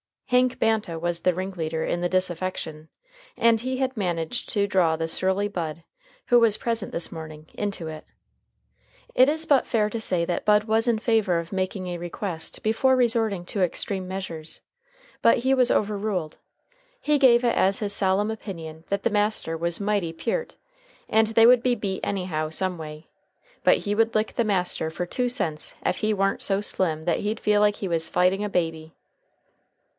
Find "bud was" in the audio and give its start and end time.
10.45-10.87